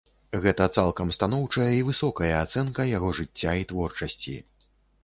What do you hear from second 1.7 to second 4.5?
і высокая ацэнка яго жыцця і творчасці.